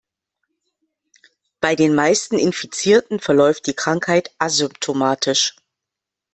[1.59, 5.55] Bei den meisten Infizierten verläuft die Krankheit asymptomatisch.